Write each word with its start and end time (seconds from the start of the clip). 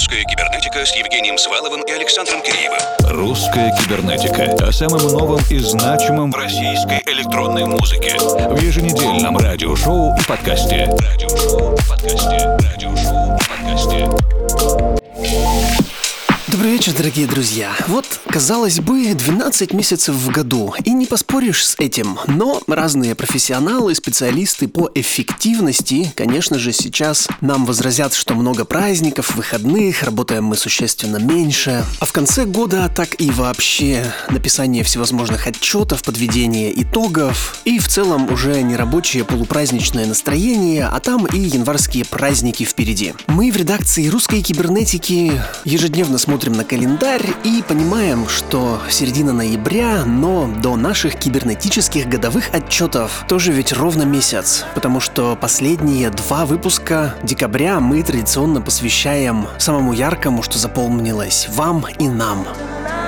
«Русская 0.00 0.24
кибернетика» 0.24 0.86
с 0.86 0.96
Евгением 0.96 1.36
Сваловым 1.36 1.82
и 1.82 1.90
Александром 1.90 2.40
Киреевым. 2.40 2.78
«Русская 3.10 3.70
кибернетика» 3.76 4.44
о 4.66 4.72
самом 4.72 5.02
новом 5.08 5.40
и 5.50 5.58
значимом 5.58 6.32
в 6.32 6.36
российской 6.36 7.02
электронной 7.04 7.66
музыке. 7.66 8.16
В 8.18 8.58
еженедельном 8.62 9.36
радиошоу 9.36 10.16
и 10.16 10.22
подкасте. 10.26 10.86
Радиошоу 10.86 11.74
и 11.74 11.80
подкасте. 11.86 12.38
Радиошоу 12.72 13.36
и 13.36 13.40
подкасте. 13.46 14.08
Добрый 16.46 16.70
вечер, 16.72 16.94
дорогие 16.94 17.26
друзья. 17.26 17.70
Вот, 17.86 18.06
казалось 18.30 18.78
бы, 18.78 19.12
12 19.12 19.72
месяцев 19.72 20.14
в 20.14 20.30
году, 20.30 20.72
и 20.84 20.92
не 20.92 21.06
поспоришь 21.06 21.66
с 21.66 21.74
этим, 21.78 22.18
но 22.28 22.60
разные 22.68 23.14
профессионалы, 23.14 23.94
специалисты 23.94 24.68
по 24.68 24.88
эффективности, 24.94 26.12
конечно 26.14 26.58
же, 26.58 26.72
сейчас 26.72 27.28
нам 27.40 27.66
возразят, 27.66 28.14
что 28.14 28.34
много 28.34 28.64
праздников, 28.64 29.34
выходных, 29.34 30.04
работаем 30.04 30.44
мы 30.44 30.56
существенно 30.56 31.16
меньше, 31.16 31.84
а 31.98 32.04
в 32.04 32.12
конце 32.12 32.44
года 32.44 32.90
так 32.94 33.20
и 33.20 33.30
вообще 33.30 34.04
написание 34.28 34.84
всевозможных 34.84 35.48
отчетов, 35.48 36.02
подведение 36.04 36.70
итогов, 36.82 37.60
и 37.64 37.78
в 37.80 37.88
целом 37.88 38.32
уже 38.32 38.62
не 38.62 38.76
рабочее 38.76 39.24
полупраздничное 39.24 40.06
настроение, 40.06 40.86
а 40.86 41.00
там 41.00 41.26
и 41.26 41.38
январские 41.38 42.04
праздники 42.04 42.64
впереди. 42.64 43.14
Мы 43.26 43.50
в 43.50 43.56
редакции 43.56 44.06
русской 44.08 44.40
кибернетики 44.40 45.32
ежедневно 45.64 46.18
смотрим 46.18 46.52
на 46.52 46.64
календарь 46.64 47.26
и 47.44 47.62
понимаем, 47.66 48.19
что 48.28 48.80
середина 48.90 49.32
ноября, 49.32 50.04
но 50.04 50.46
до 50.46 50.76
наших 50.76 51.16
кибернетических 51.16 52.08
годовых 52.08 52.54
отчетов 52.54 53.24
тоже 53.28 53.52
ведь 53.52 53.72
ровно 53.72 54.02
месяц, 54.02 54.64
потому 54.74 55.00
что 55.00 55.36
последние 55.40 56.10
два 56.10 56.46
выпуска 56.46 57.14
декабря 57.22 57.80
мы 57.80 58.02
традиционно 58.02 58.60
посвящаем 58.60 59.48
самому 59.58 59.92
яркому, 59.92 60.42
что 60.42 60.58
запомнилось 60.58 61.48
вам 61.50 61.84
и 61.98 62.08
нам. 62.08 62.44
Только 62.44 62.99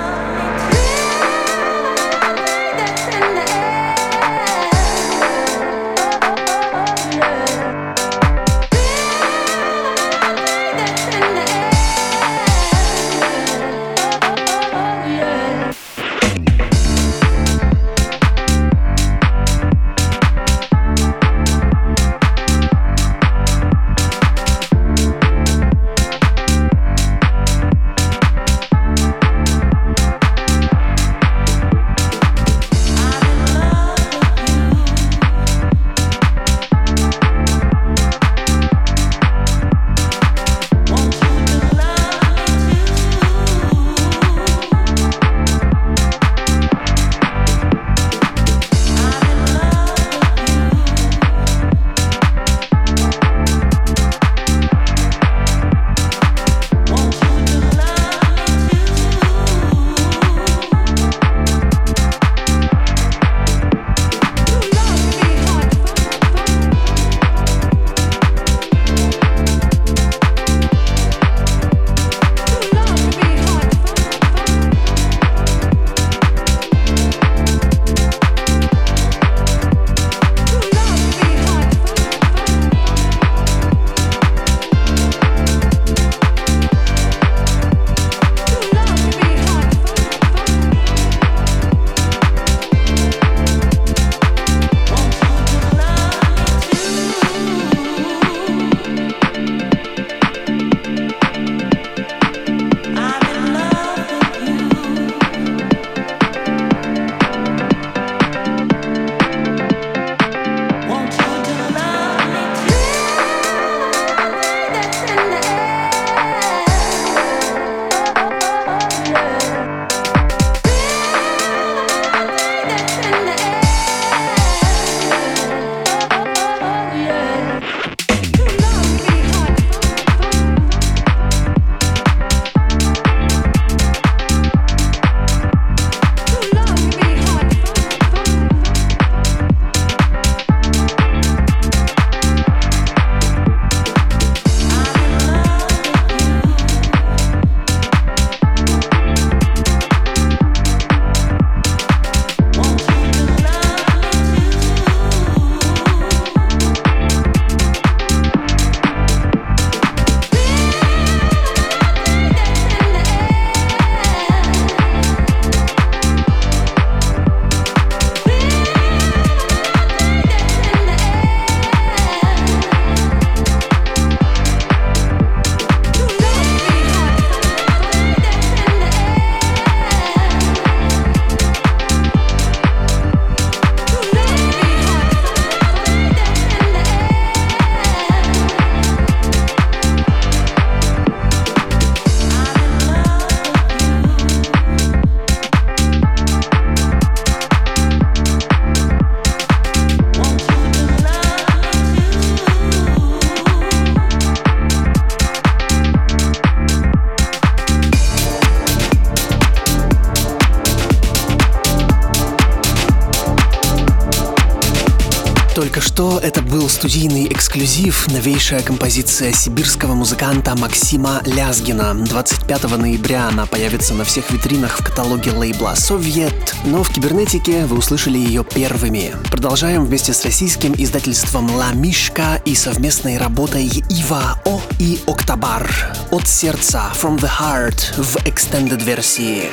новейшая 218.07 218.61
композиция 218.61 219.31
сибирского 219.31 219.93
музыканта 219.93 220.55
Максима 220.57 221.21
Лязгина. 221.25 221.93
25 221.93 222.77
ноября 222.77 223.27
она 223.27 223.45
появится 223.45 223.93
на 223.93 224.03
всех 224.03 224.31
витринах 224.31 224.79
в 224.79 224.83
каталоге 224.83 225.31
лейбла 225.31 225.75
«Совет», 225.75 226.55
но 226.65 226.83
в 226.83 226.89
кибернетике 226.89 227.65
вы 227.65 227.77
услышали 227.77 228.17
ее 228.17 228.43
первыми. 228.43 229.15
Продолжаем 229.31 229.85
вместе 229.85 230.13
с 230.13 230.23
российским 230.25 230.73
издательством 230.77 231.53
«Ла 231.55 231.71
Мишка» 231.73 232.41
и 232.45 232.55
совместной 232.55 233.17
работой 233.17 233.65
Ива 233.89 234.41
О 234.45 234.61
и 234.79 234.99
Октабар. 235.07 235.69
От 236.11 236.27
сердца 236.27 236.91
«From 236.99 237.19
the 237.19 237.29
Heart» 237.39 238.01
в 238.01 238.17
extended 238.25 238.83
версии. 238.83 239.49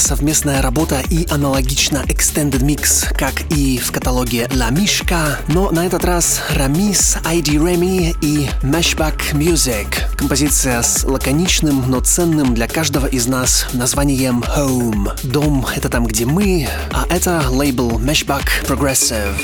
Совместная 0.00 0.62
работа 0.62 1.00
и 1.10 1.26
аналогично 1.30 1.98
Extended 2.08 2.60
Mix, 2.60 3.14
как 3.14 3.42
и 3.54 3.78
в 3.78 3.92
каталоге 3.92 4.46
La 4.50 4.70
Mishka, 4.70 5.36
но 5.48 5.70
на 5.70 5.86
этот 5.86 6.04
раз 6.04 6.40
Рамис, 6.54 7.18
ID 7.22 7.56
Remy 7.56 8.16
и 8.22 8.48
Mashback 8.62 9.32
Music. 9.32 9.86
Композиция 10.16 10.82
с 10.82 11.04
лаконичным, 11.04 11.84
но 11.90 12.00
ценным 12.00 12.54
для 12.54 12.66
каждого 12.66 13.06
из 13.06 13.26
нас 13.26 13.66
названием 13.74 14.42
Home. 14.56 15.10
Дом— 15.22 15.66
это 15.76 15.88
там, 15.88 16.06
где 16.06 16.24
мы, 16.24 16.66
а 16.92 17.06
это 17.10 17.44
лейбл 17.50 17.98
Meshback 18.00 18.46
Progressive. 18.64 19.34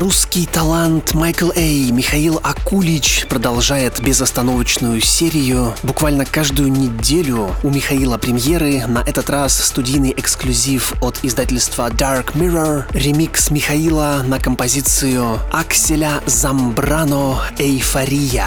Белорусский 0.00 0.46
талант 0.46 1.12
Майкл 1.12 1.50
Эй, 1.54 1.90
Михаил 1.90 2.40
Акулич 2.42 3.26
продолжает 3.28 4.00
безостановочную 4.00 5.02
серию. 5.02 5.74
Буквально 5.82 6.24
каждую 6.24 6.72
неделю 6.72 7.54
у 7.62 7.68
Михаила 7.68 8.16
премьеры. 8.16 8.86
На 8.86 9.00
этот 9.00 9.28
раз 9.28 9.62
студийный 9.62 10.14
эксклюзив 10.16 10.94
от 11.02 11.18
издательства 11.22 11.90
Dark 11.90 12.32
Mirror. 12.32 12.84
Ремикс 12.94 13.50
Михаила 13.50 14.22
на 14.24 14.40
композицию 14.40 15.38
Акселя 15.52 16.22
Замбрано 16.24 17.42
«Эйфория». 17.58 18.46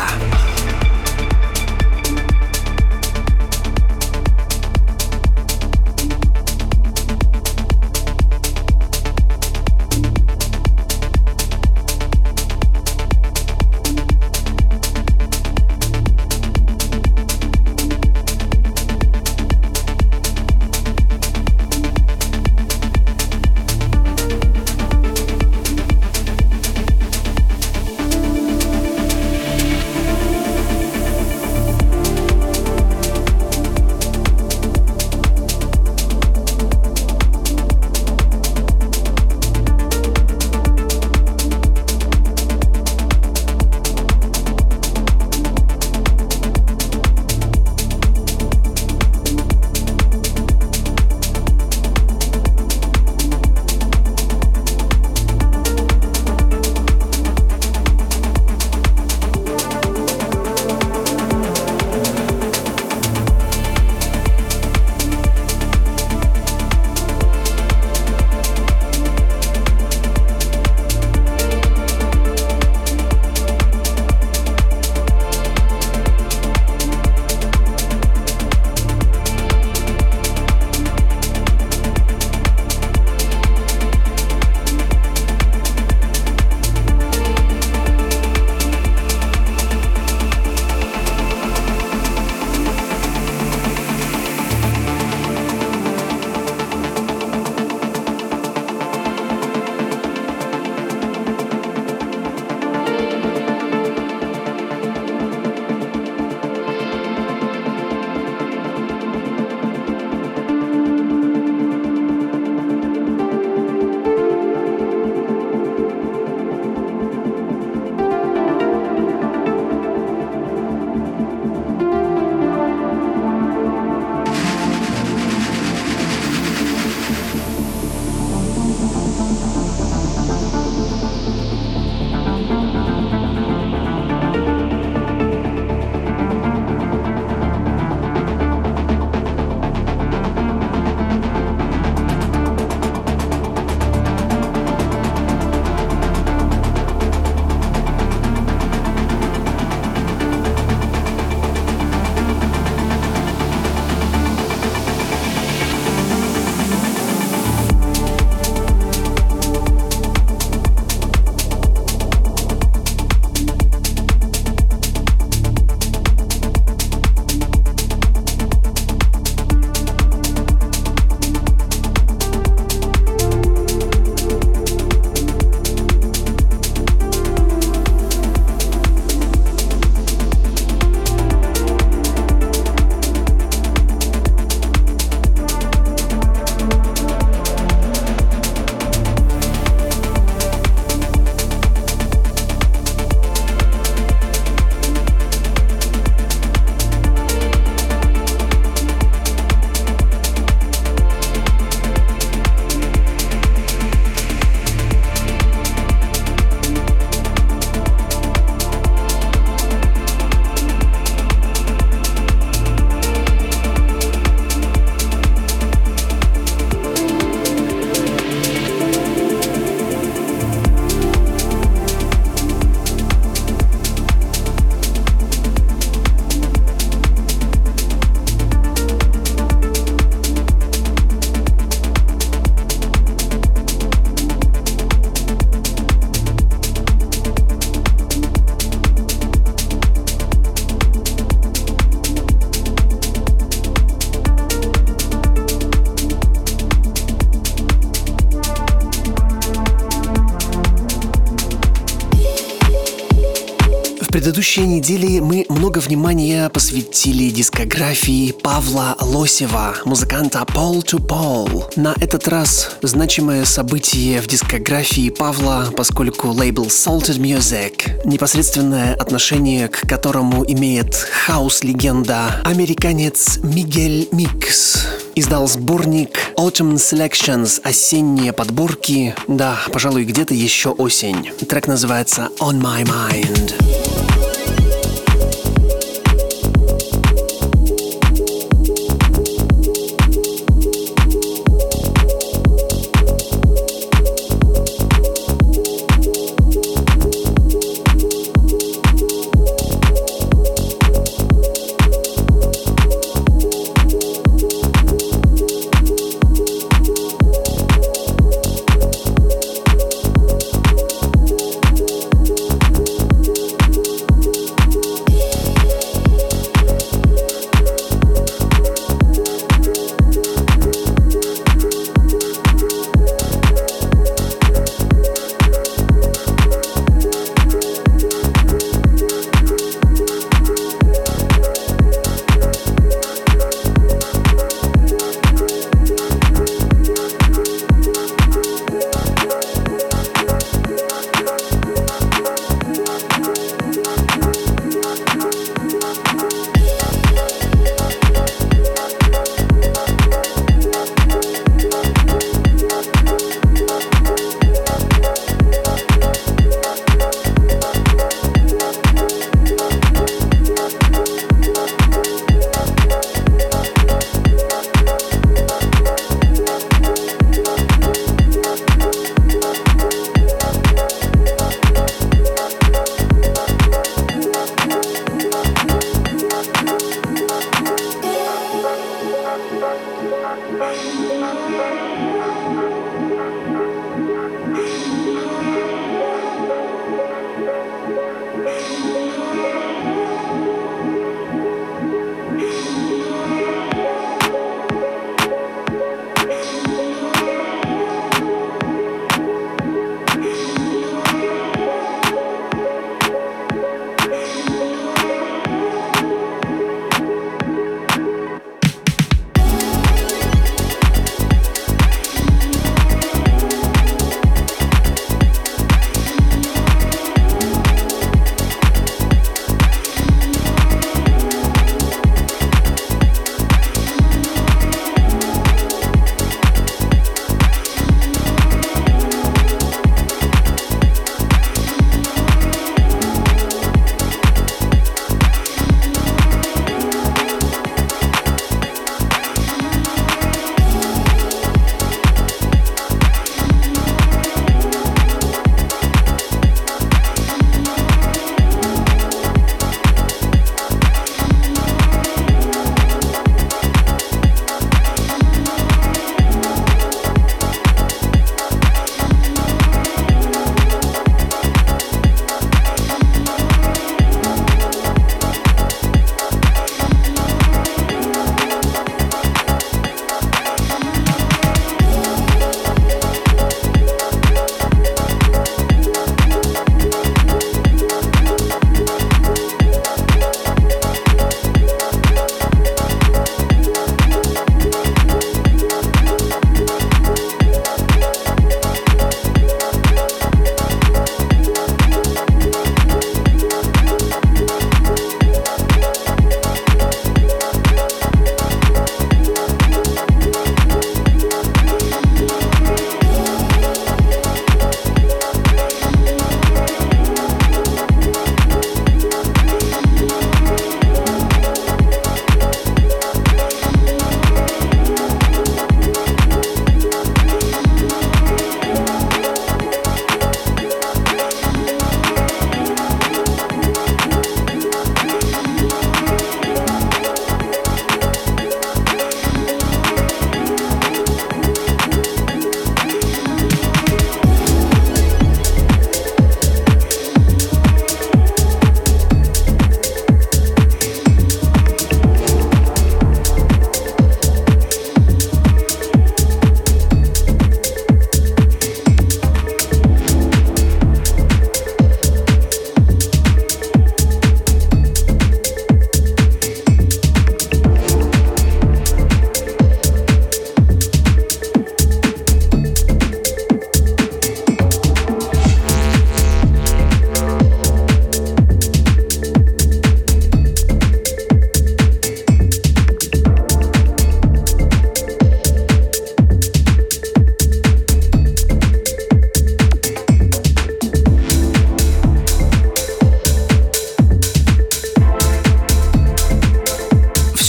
Предыдущей 254.14 254.68
неделе 254.68 255.22
мы 255.22 255.44
много 255.50 255.80
внимания 255.80 256.48
посвятили 256.50 257.32
дискографии 257.32 258.32
Павла 258.32 258.96
Лосева, 259.02 259.78
музыканта 259.86 260.46
Paul 260.46 260.86
to 260.86 261.00
Paul. 261.04 261.74
На 261.76 261.96
этот 262.00 262.28
раз 262.28 262.78
значимое 262.84 263.44
событие 263.44 264.22
в 264.22 264.28
дискографии 264.28 265.10
Павла, 265.10 265.74
поскольку 265.76 266.28
лейбл 266.28 266.68
Salted 266.68 267.18
Music, 267.18 268.06
непосредственное 268.06 268.94
отношение 268.94 269.68
к 269.68 269.88
которому 269.88 270.46
имеет 270.46 270.94
хаус-легенда 270.94 272.44
американец 272.46 273.40
Miguel 273.42 274.10
Migs 274.12 274.86
издал 275.16 275.48
сборник 275.48 276.34
Autumn 276.38 276.76
Selections 276.76 277.62
осенние 277.64 278.34
подборки. 278.34 279.16
Да, 279.28 279.60
пожалуй, 279.72 280.06
где-то 280.06 280.34
еще 280.34 280.70
осень. 280.70 281.30
Трек 281.48 281.68
называется 281.68 282.30
On 282.40 282.62
My 282.62 282.84
Mind. 282.84 284.33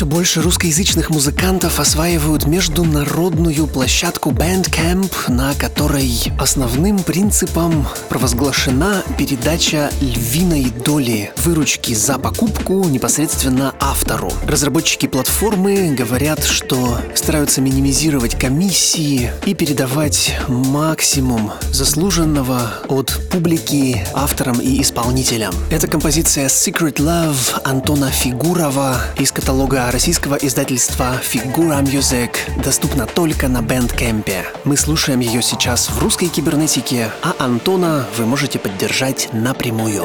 Больше 0.02 0.42
русскоязычных 0.42 1.11
музыкантов 1.11 1.78
осваивают 1.78 2.46
международную 2.46 3.68
площадку 3.68 4.30
Bandcamp, 4.30 5.30
на 5.30 5.54
которой 5.54 6.33
основным 6.40 6.98
принципом 6.98 7.87
провозглашена 8.09 9.04
передача 9.16 9.90
львиной 10.00 10.72
доли 10.85 11.33
выручки 11.37 11.94
за 11.94 12.18
покупку 12.18 12.85
непосредственно 12.85 13.72
автору. 13.78 14.33
Разработчики 14.48 15.07
платформы 15.07 15.94
говорят, 15.94 16.42
что 16.42 16.98
стараются 17.14 17.61
минимизировать 17.61 18.37
комиссии 18.37 19.30
и 19.46 19.54
передавать 19.54 20.35
максимум 20.48 21.52
заслуженного 21.70 22.80
от 22.88 23.20
публики 23.30 24.04
авторам 24.12 24.61
и 24.61 24.83
исполнителям. 24.83 25.54
Это 25.70 25.87
композиция 25.87 26.48
Secret 26.48 26.96
Love 26.96 27.61
Антона 27.62 28.11
Фигурова 28.11 28.96
из 29.18 29.30
каталога 29.30 29.85
российского 29.94 30.35
издательства 30.35 31.20
Figura 31.22 31.80
Music 31.80 32.30
доступна 32.64 33.07
только 33.07 33.46
на 33.46 33.59
Bandcamp. 33.59 34.28
Мы 34.64 34.76
слушаем 34.76 35.20
ее 35.20 35.40
сейчас 35.40 35.88
в 35.88 36.00
русской 36.00 36.26
кибернетике, 36.26 37.12
а 37.22 37.37
Антона 37.38 38.04
вы 38.18 38.26
можете 38.26 38.59
поддержать 38.59 39.28
напрямую. 39.33 40.04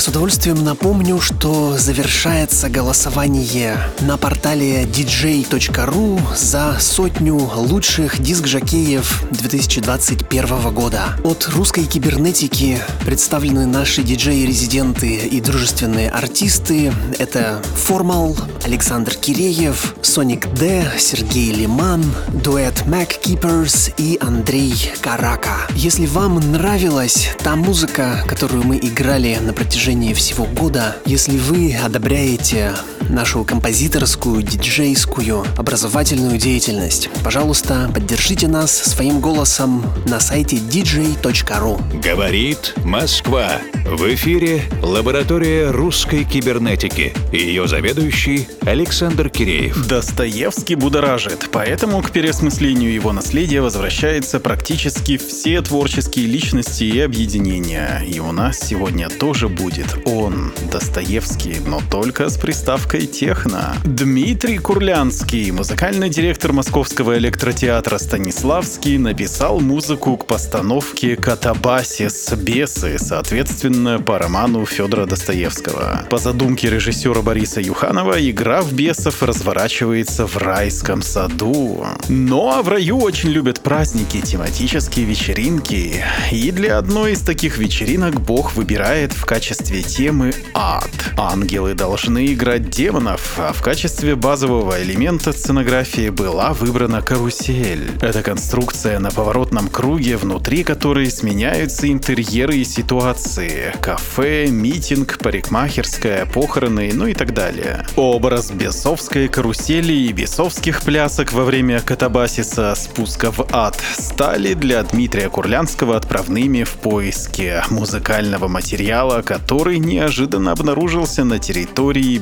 С 0.00 0.08
удовольствием 0.08 0.64
напомню, 0.64 1.20
что 1.20 1.76
завершается 1.76 2.70
голосование 2.70 3.76
на 4.00 4.16
портале 4.16 4.84
dj.ru 4.84 6.18
за 6.34 6.78
сотню 6.80 7.36
лучших 7.36 8.18
диск-жокеев 8.18 9.24
2021 9.30 10.72
года. 10.72 11.18
От 11.22 11.48
русской 11.48 11.84
кибернетики 11.84 12.78
представлены 13.04 13.66
наши 13.66 14.02
диджеи-резиденты 14.02 15.16
и 15.16 15.38
дружественные 15.42 16.08
артисты. 16.08 16.94
Это 17.18 17.60
Формал, 17.74 18.34
Александр 18.64 19.14
Киреев, 19.16 19.96
Соник 20.00 20.50
Д, 20.54 20.82
Сергей 20.98 21.52
Лиман, 21.52 22.02
дуэт 22.42 22.84
Mac 22.86 23.20
Keepers 23.22 23.92
и 23.98 24.16
Андрей 24.18 24.92
Карака. 25.02 25.68
Если 25.74 26.06
вам 26.06 26.40
нравилась 26.52 27.28
та 27.42 27.54
музыка, 27.54 28.24
которую 28.26 28.64
мы 28.64 28.78
играли 28.78 29.36
на 29.42 29.52
протяжении 29.52 29.89
всего 30.14 30.44
года, 30.44 30.96
если 31.04 31.36
вы 31.36 31.74
одобряете 31.74 32.74
нашу 33.10 33.44
композиторскую, 33.44 34.42
диджейскую, 34.42 35.44
образовательную 35.56 36.38
деятельность. 36.38 37.10
Пожалуйста, 37.24 37.90
поддержите 37.92 38.48
нас 38.48 38.72
своим 38.72 39.20
голосом 39.20 39.84
на 40.06 40.20
сайте 40.20 40.56
dj.ru. 40.56 42.00
Говорит 42.00 42.74
Москва. 42.84 43.58
В 43.86 44.14
эфире 44.14 44.62
лаборатория 44.82 45.70
русской 45.70 46.24
кибернетики. 46.24 47.12
Ее 47.32 47.66
заведующий 47.66 48.48
Александр 48.62 49.28
Киреев. 49.28 49.88
Достоевский 49.88 50.76
будоражит, 50.76 51.48
поэтому 51.50 52.02
к 52.02 52.10
переосмыслению 52.10 52.92
его 52.92 53.12
наследия 53.12 53.60
возвращаются 53.60 54.38
практически 54.38 55.16
все 55.16 55.60
творческие 55.62 56.26
личности 56.26 56.84
и 56.84 57.00
объединения. 57.00 58.02
И 58.06 58.20
у 58.20 58.32
нас 58.32 58.60
сегодня 58.60 59.08
тоже 59.08 59.48
будет 59.48 59.98
он, 60.06 60.52
Достоевский, 60.70 61.56
но 61.66 61.80
только 61.90 62.28
с 62.28 62.36
приставкой 62.36 62.99
техно. 63.06 63.76
Дмитрий 63.84 64.58
Курлянский, 64.58 65.50
музыкальный 65.50 66.08
директор 66.08 66.52
Московского 66.52 67.18
электротеатра 67.18 67.98
Станиславский, 67.98 68.98
написал 68.98 69.60
музыку 69.60 70.16
к 70.16 70.26
постановке 70.26 71.16
«Катабасис. 71.16 72.32
Бесы», 72.32 72.98
соответственно, 72.98 73.98
по 74.00 74.18
роману 74.18 74.66
Федора 74.66 75.06
Достоевского. 75.06 76.06
По 76.10 76.18
задумке 76.18 76.70
режиссера 76.70 77.22
Бориса 77.22 77.60
Юханова, 77.60 78.16
игра 78.30 78.62
в 78.62 78.72
бесов 78.72 79.22
разворачивается 79.22 80.26
в 80.26 80.36
райском 80.36 81.02
саду. 81.02 81.86
Ну 82.08 82.50
а 82.50 82.62
в 82.62 82.68
раю 82.68 82.98
очень 82.98 83.30
любят 83.30 83.60
праздники, 83.60 84.20
тематические 84.20 85.06
вечеринки. 85.06 86.04
И 86.30 86.50
для 86.50 86.78
одной 86.78 87.12
из 87.12 87.20
таких 87.20 87.58
вечеринок 87.58 88.20
Бог 88.20 88.54
выбирает 88.54 89.12
в 89.12 89.24
качестве 89.24 89.82
темы 89.82 90.32
ад. 90.54 90.90
Ангелы 91.16 91.74
должны 91.74 92.32
играть 92.32 92.70
демонов, 92.90 93.38
а 93.38 93.52
в 93.52 93.62
качестве 93.62 94.16
базового 94.16 94.82
элемента 94.82 95.32
сценографии 95.32 96.10
была 96.10 96.52
выбрана 96.52 97.02
карусель. 97.02 97.88
Это 98.00 98.22
конструкция 98.22 98.98
на 98.98 99.10
поворотном 99.10 99.68
круге, 99.68 100.16
внутри 100.16 100.64
которой 100.64 101.08
сменяются 101.08 101.88
интерьеры 101.88 102.56
и 102.56 102.64
ситуации. 102.64 103.72
Кафе, 103.80 104.48
митинг, 104.48 105.18
парикмахерская, 105.18 106.26
похороны, 106.26 106.90
ну 106.92 107.06
и 107.06 107.14
так 107.14 107.32
далее. 107.32 107.86
Образ 107.94 108.50
бесовской 108.50 109.28
карусели 109.28 109.92
и 109.92 110.12
бесовских 110.12 110.82
плясок 110.82 111.32
во 111.32 111.44
время 111.44 111.80
катабасиса 111.80 112.74
спуска 112.74 113.30
в 113.30 113.46
ад 113.52 113.80
стали 113.96 114.54
для 114.54 114.82
Дмитрия 114.82 115.28
Курлянского 115.28 115.96
отправными 115.96 116.64
в 116.64 116.72
поиске 116.72 117.62
музыкального 117.70 118.48
материала, 118.48 119.22
который 119.22 119.78
неожиданно 119.78 120.50
обнаружился 120.50 121.22
на 121.22 121.38
территории 121.38 122.18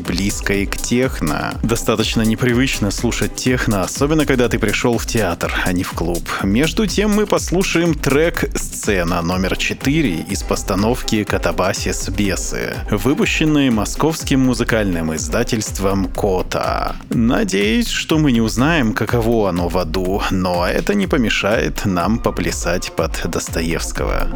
близкой 0.48 0.66
к 0.66 0.76
техно. 0.76 1.54
Достаточно 1.62 2.22
непривычно 2.22 2.90
слушать 2.90 3.34
техно, 3.34 3.82
особенно 3.82 4.24
когда 4.26 4.48
ты 4.48 4.58
пришел 4.58 4.96
в 4.98 5.06
театр, 5.06 5.52
а 5.64 5.72
не 5.72 5.82
в 5.82 5.90
клуб. 5.90 6.22
Между 6.42 6.86
тем 6.86 7.14
мы 7.14 7.26
послушаем 7.26 7.94
трек 7.94 8.50
«Сцена 8.56 9.22
номер 9.22 9.52
4» 9.52 10.30
из 10.30 10.42
постановки 10.42 11.24
«Катабасис 11.24 12.08
Бесы», 12.08 12.74
выпущенной 12.90 13.70
московским 13.70 14.40
музыкальным 14.40 15.14
издательством 15.14 16.08
«Кота». 16.08 16.96
Надеюсь, 17.10 17.88
что 17.88 18.18
мы 18.18 18.32
не 18.32 18.40
узнаем, 18.40 18.94
каково 18.94 19.50
оно 19.50 19.68
в 19.68 19.76
аду, 19.76 20.22
но 20.30 20.66
это 20.66 20.94
не 20.94 21.06
помешает 21.06 21.84
нам 21.84 22.18
поплясать 22.18 22.92
под 22.96 23.30
Достоевского. 23.30 24.28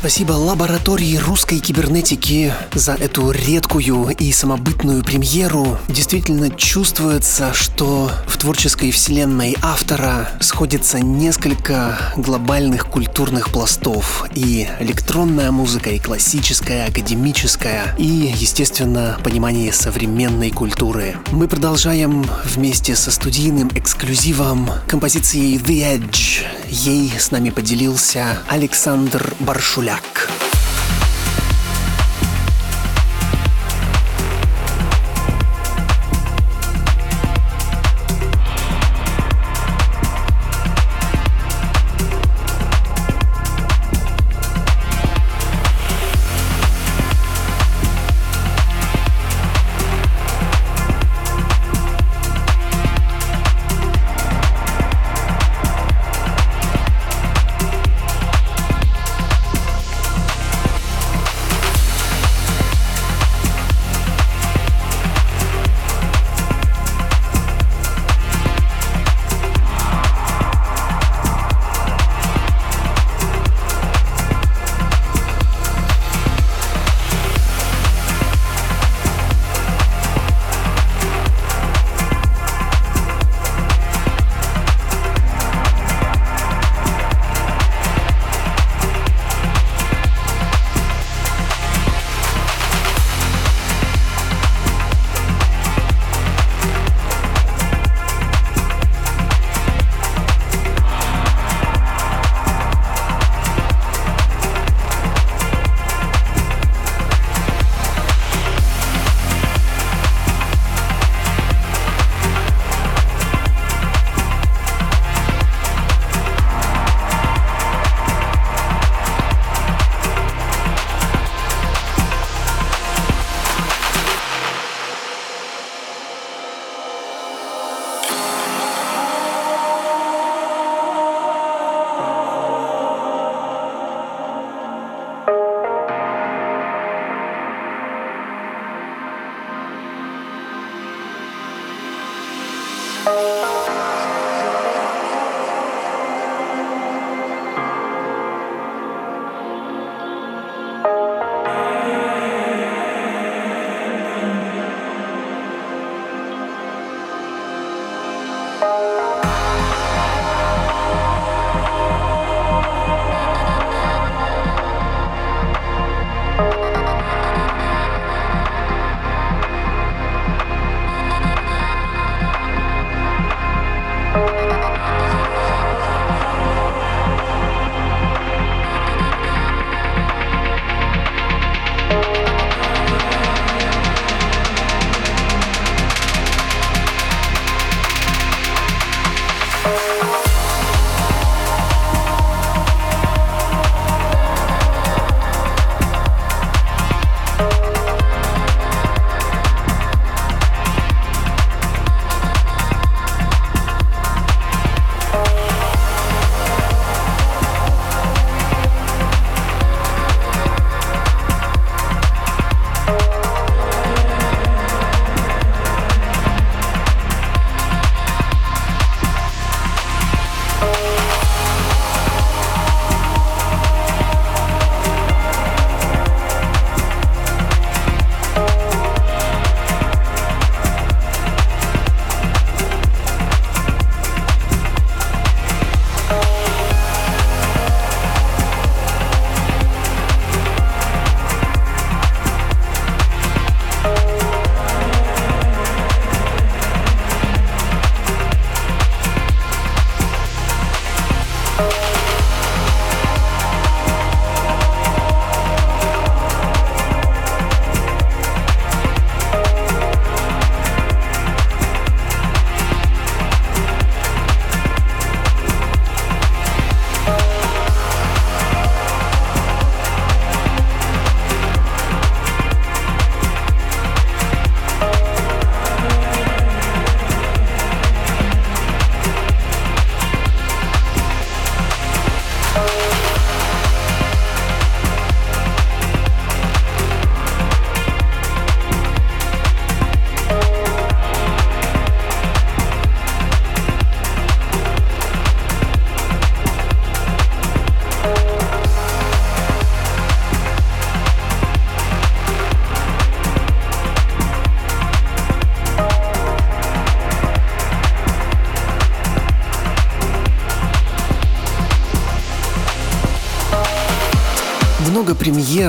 Спасибо 0.00 0.32
лаборатории 0.32 1.18
русской 1.18 1.58
кибернетики 1.58 2.54
за 2.72 2.92
эту 2.92 3.32
редкую 3.32 4.08
и 4.18 4.32
самобытную 4.32 5.04
премьеру. 5.04 5.76
Действительно 5.88 6.48
чувствуется, 6.48 7.52
что 7.52 8.10
в 8.26 8.38
творческой 8.38 8.92
вселенной 8.92 9.58
автора 9.60 10.30
сходится 10.40 11.00
несколько 11.00 11.98
глобальных 12.16 12.86
культурных 12.86 13.50
пластов. 13.50 14.24
И 14.34 14.66
электронная 14.80 15.50
музыка, 15.50 15.90
и 15.90 15.98
классическая, 15.98 16.86
академическая, 16.86 17.94
и, 17.98 18.32
естественно, 18.34 19.18
понимание 19.22 19.70
современной 19.70 20.50
культуры. 20.50 21.16
Мы 21.30 21.46
продолжаем 21.46 22.24
вместе 22.46 22.96
со 22.96 23.10
студийным 23.10 23.68
эксклюзивом 23.74 24.70
композицией 24.86 25.58
The 25.58 25.98
Edge. 25.98 26.46
Ей 26.70 27.12
с 27.18 27.32
нами 27.32 27.50
поделился 27.50 28.38
Александр 28.48 29.34
Баршуляк. 29.40 29.89
Много 29.90 30.69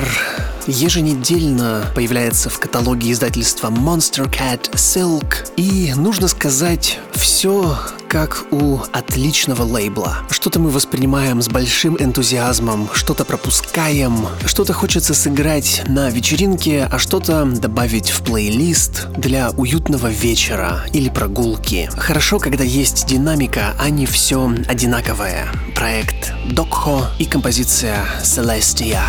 премьер 0.02 0.42
еженедельно 0.68 1.86
появляется 1.96 2.50
в 2.50 2.60
каталоге 2.60 3.12
издательства 3.12 3.70
Monster 3.70 4.30
Cat 4.30 4.72
Silk. 4.74 5.52
И 5.58 5.94
нужно 5.96 6.28
сказать, 6.28 7.00
все 7.14 7.78
как 8.08 8.46
у 8.52 8.80
отличного 8.92 9.64
лейбла. 9.64 10.20
Что-то 10.30 10.60
мы 10.60 10.70
воспринимаем 10.70 11.42
с 11.42 11.48
большим 11.48 11.98
энтузиазмом, 11.98 12.90
что-то 12.94 13.24
пропускаем, 13.26 14.28
что-то 14.46 14.74
хочется 14.74 15.14
сыграть 15.14 15.84
на 15.88 16.10
вечеринке, 16.10 16.90
а 16.92 17.00
что-то 17.00 17.46
добавить 17.46 18.10
в 18.10 18.22
плейлист 18.22 19.08
для 19.18 19.52
уютного 19.52 20.08
вечера 20.08 20.84
или 20.94 21.10
прогулки. 21.10 21.90
Хорошо, 21.96 22.38
когда 22.38 22.64
есть 22.64 23.08
динамика, 23.08 23.74
а 23.80 23.90
не 23.90 24.06
все 24.06 24.54
одинаковое. 24.68 25.48
Проект 25.74 26.34
Докхо 26.52 27.10
и 27.18 27.26
композиция 27.26 28.06
Celestia. 28.24 29.02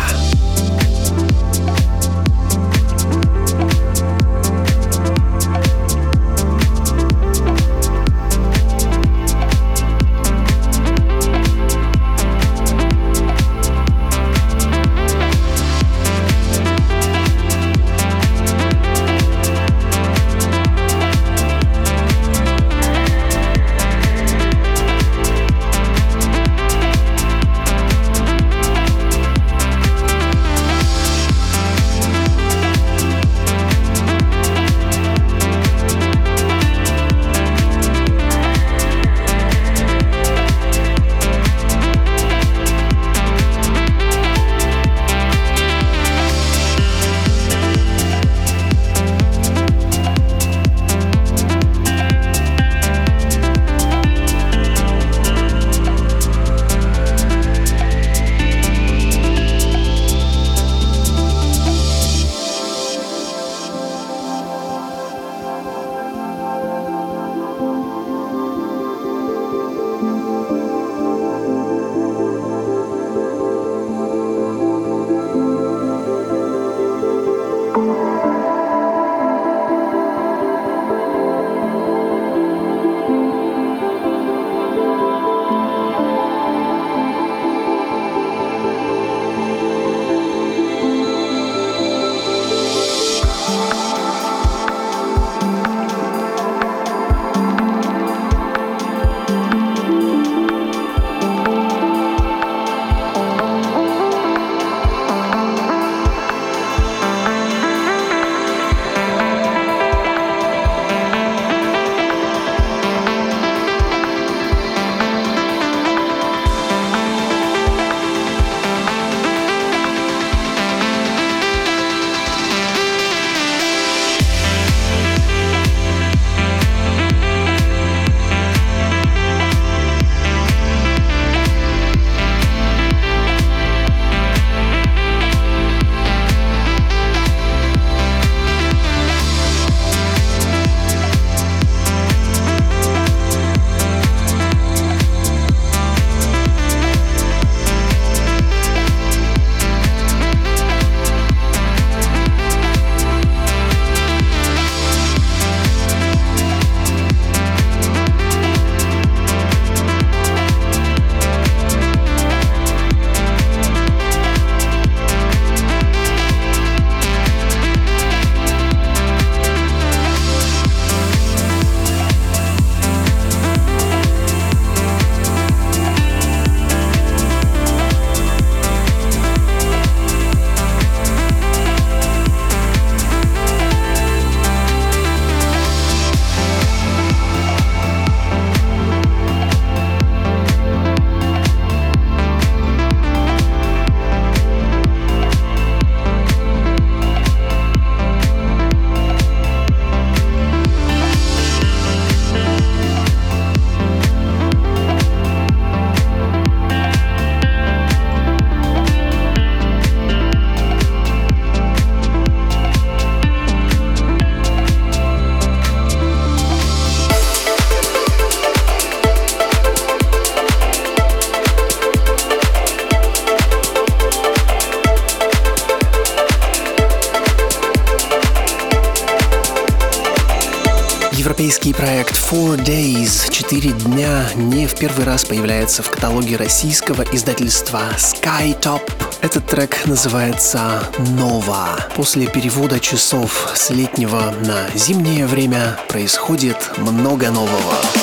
Европейский 231.63 231.73
проект 231.73 232.15
Four 232.15 232.57
Days, 232.57 233.31
4 233.31 233.71
дня, 233.71 234.25
не 234.35 234.67
в 234.67 234.75
первый 234.75 235.05
раз 235.05 235.23
появляется 235.23 235.81
в 235.81 235.89
каталоге 235.89 236.35
российского 236.35 237.03
издательства 237.13 237.83
Skytop. 237.97 238.81
Этот 239.21 239.45
трек 239.45 239.85
называется 239.85 240.83
«Нова». 241.15 241.79
После 241.95 242.27
перевода 242.27 242.81
часов 242.81 243.49
с 243.55 243.69
летнего 243.69 244.33
на 244.41 244.77
зимнее 244.77 245.25
время 245.25 245.79
происходит 245.87 246.57
много 246.77 247.31
нового. 247.31 248.02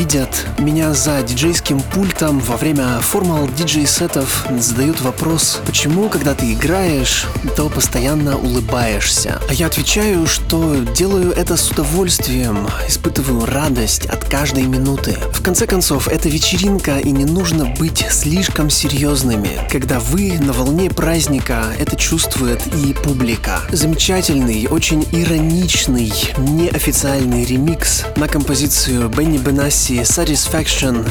Видят 0.00 0.49
меня 0.60 0.92
за 0.92 1.22
диджейским 1.22 1.80
пультом 1.80 2.38
во 2.40 2.56
время 2.56 3.00
формал 3.00 3.48
диджей-сетов, 3.48 4.46
задают 4.58 5.00
вопрос, 5.00 5.60
почему, 5.64 6.08
когда 6.08 6.34
ты 6.34 6.52
играешь, 6.52 7.26
то 7.56 7.68
постоянно 7.68 8.36
улыбаешься. 8.36 9.40
А 9.48 9.52
я 9.54 9.66
отвечаю, 9.66 10.26
что 10.26 10.76
делаю 10.96 11.32
это 11.32 11.56
с 11.56 11.70
удовольствием, 11.70 12.68
испытываю 12.86 13.46
радость 13.46 14.06
от 14.06 14.24
каждой 14.24 14.64
минуты. 14.64 15.16
В 15.32 15.42
конце 15.42 15.66
концов, 15.66 16.08
это 16.08 16.28
вечеринка 16.28 16.98
и 16.98 17.10
не 17.10 17.24
нужно 17.24 17.64
быть 17.78 18.04
слишком 18.10 18.68
серьезными. 18.68 19.66
Когда 19.70 19.98
вы 19.98 20.38
на 20.38 20.52
волне 20.52 20.90
праздника, 20.90 21.64
это 21.78 21.96
чувствует 21.96 22.60
и 22.74 22.92
публика. 22.92 23.62
Замечательный, 23.70 24.68
очень 24.68 25.06
ироничный, 25.12 26.12
неофициальный 26.36 27.44
ремикс 27.44 28.04
на 28.16 28.28
композицию 28.28 29.08
Бенни 29.08 29.38
Бенасси 29.38 30.00
Satisfaction 30.02 30.49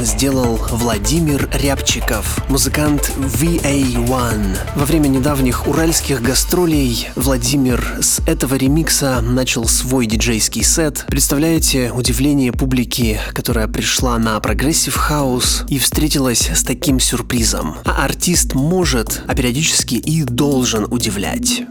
сделал 0.02 0.60
Владимир 0.70 1.50
Рябчиков, 1.54 2.44
музыкант 2.50 3.10
VA1. 3.16 4.58
Во 4.76 4.86
время 4.86 5.08
недавних 5.08 5.66
уральских 5.66 6.22
гастролей 6.22 7.08
Владимир 7.16 7.82
с 8.02 8.20
этого 8.26 8.56
ремикса 8.56 9.22
начал 9.22 9.66
свой 9.66 10.08
диджейский 10.08 10.62
сет. 10.62 11.06
Представляете 11.08 11.90
удивление 11.94 12.52
публики, 12.52 13.18
которая 13.34 13.70
пришла 13.70 14.20
на 14.20 14.38
прогрессив 14.42 14.96
хаус 14.96 15.64
и 15.70 15.80
встретилась 15.80 16.50
с 16.50 16.64
таким 16.64 17.00
сюрпризом. 17.00 17.78
А 17.86 18.04
артист 18.04 18.56
может, 18.56 19.24
а 19.26 19.36
периодически 19.36 19.96
и 19.96 20.24
должен 20.24 20.84
удивлять. 20.92 21.64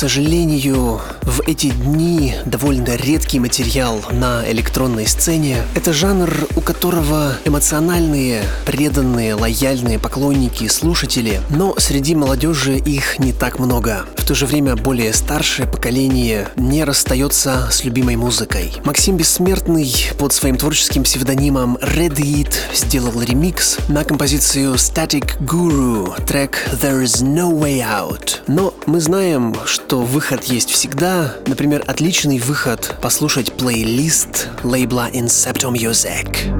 Сожалению, 0.00 1.02
в 1.24 1.42
эти 1.46 1.66
дни 1.66 2.34
довольно 2.46 2.96
редкий 2.96 3.38
материал 3.38 4.00
на 4.10 4.50
электронной 4.50 5.06
сцене. 5.06 5.58
Это 5.74 5.92
жанр, 5.92 6.48
у 6.56 6.62
которого 6.62 7.34
эмоциональные, 7.44 8.42
преданные, 8.64 9.34
лояльные 9.34 9.98
поклонники 9.98 10.64
и 10.64 10.68
слушатели, 10.68 11.42
но 11.50 11.74
среди 11.76 12.14
молодежи 12.14 12.78
их 12.78 13.18
не 13.18 13.34
так 13.34 13.58
много. 13.58 14.06
То 14.30 14.36
же 14.36 14.46
время 14.46 14.76
более 14.76 15.12
старшее 15.12 15.66
поколение 15.66 16.50
не 16.54 16.84
расстается 16.84 17.68
с 17.68 17.82
любимой 17.82 18.14
музыкой. 18.14 18.72
Максим 18.84 19.16
Бессмертный 19.16 19.92
под 20.20 20.32
своим 20.32 20.56
творческим 20.56 21.02
псевдонимом 21.02 21.76
Red 21.78 22.14
Eat 22.14 22.54
сделал 22.72 23.20
ремикс 23.20 23.78
на 23.88 24.04
композицию 24.04 24.74
Static 24.74 25.36
Guru, 25.40 26.14
трек 26.26 26.64
There 26.80 27.02
is 27.02 27.24
no 27.24 27.50
way 27.50 27.80
out. 27.80 28.36
Но 28.46 28.72
мы 28.86 29.00
знаем, 29.00 29.56
что 29.64 30.00
выход 30.00 30.44
есть 30.44 30.70
всегда. 30.70 31.34
Например, 31.48 31.82
отличный 31.88 32.38
выход 32.38 32.94
послушать 33.02 33.52
плейлист 33.54 34.46
лейбла 34.62 35.10
Incepto 35.10 35.72
Music. 35.72 36.59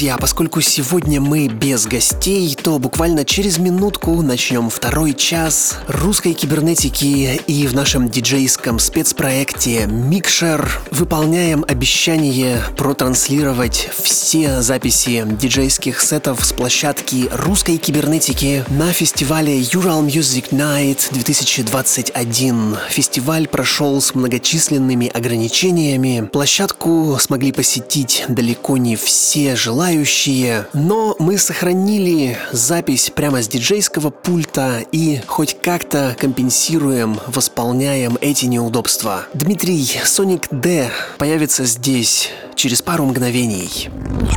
Друзья, 0.00 0.16
поскольку 0.16 0.62
сегодня 0.62 1.20
мы 1.20 1.46
без 1.46 1.86
гостей, 1.86 2.56
то 2.62 2.78
буквально 2.78 3.24
через 3.24 3.58
минутку 3.58 4.22
начнем 4.22 4.70
второй 4.70 5.14
час 5.14 5.78
русской 5.86 6.32
кибернетики 6.32 7.40
и 7.46 7.66
в 7.66 7.74
нашем 7.74 8.08
диджейском 8.08 8.78
спецпроекте 8.78 9.86
Микшер 9.86 10.80
выполняем 10.90 11.64
обещание 11.66 12.60
протранслировать 12.76 13.90
все 14.02 14.62
записи 14.62 15.24
диджейских 15.26 16.00
сетов 16.00 16.44
с 16.44 16.52
площадки 16.52 17.28
русской 17.32 17.76
кибернетики 17.76 18.64
на 18.68 18.92
фестивале 18.92 19.60
Ural 19.60 20.06
Music 20.06 20.50
Night 20.50 21.12
2021. 21.12 22.76
Фестиваль 22.90 23.48
прошел 23.48 24.00
с 24.00 24.14
многочисленными 24.14 25.08
ограничениями. 25.08 26.28
Площадку 26.30 27.16
смогли 27.20 27.52
посетить 27.52 28.24
далеко 28.28 28.76
не 28.76 28.96
все 28.96 29.56
желающие 29.56 30.66
но 30.72 31.16
мы 31.18 31.38
сохранили 31.38 32.36
запись 32.52 33.10
прямо 33.14 33.42
с 33.42 33.48
диджейского 33.48 34.10
пульта 34.10 34.80
и 34.92 35.20
хоть 35.26 35.56
как-то 35.60 36.16
компенсируем, 36.18 37.18
восполняем 37.26 38.18
эти 38.20 38.46
неудобства. 38.46 39.26
Дмитрий 39.34 39.84
Соник 40.04 40.48
Д 40.50 40.90
появится 41.18 41.64
здесь 41.64 42.30
через 42.54 42.82
пару 42.82 43.06
мгновений. 43.06 43.88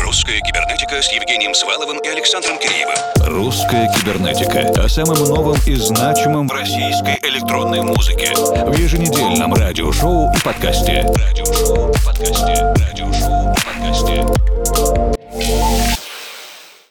Русская 0.01 0.39
кибернетика 0.41 1.01
с 1.01 1.11
Евгением 1.11 1.53
Сваловым 1.53 1.99
и 1.99 2.07
Александром 2.07 2.57
Киреевым. 2.59 2.95
Русская 3.25 3.91
кибернетика 3.93 4.83
о 4.83 4.87
самом 4.87 5.17
новом 5.23 5.57
и 5.65 5.75
значимом 5.75 6.47
в 6.47 6.51
российской 6.51 7.19
электронной 7.23 7.81
музыке 7.81 8.33
в 8.33 8.77
еженедельном 8.77 9.53
радиошоу 9.53 10.31
и 10.33 10.39
подкасте. 10.43 11.05
Радиошоу 11.15 11.89
и 11.89 11.93
подкасте. 12.05 12.73
Радиошоу 12.77 13.53
и 13.53 13.55
подкасте. 13.65 14.25